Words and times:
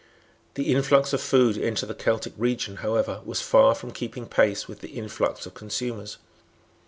The 0.55 0.73
influx 0.73 1.13
of 1.13 1.21
food 1.21 1.55
into 1.57 1.85
the 1.85 1.93
Celtic 1.93 2.33
region, 2.35 2.77
however, 2.77 3.21
was 3.23 3.39
far 3.39 3.75
from 3.75 3.91
keeping 3.91 4.25
pace 4.25 4.67
with 4.67 4.79
the 4.81 4.97
influx 4.97 5.45
of 5.45 5.53
consumers. 5.53 6.17